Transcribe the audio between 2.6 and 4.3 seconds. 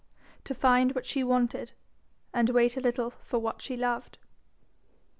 a little for what she loved.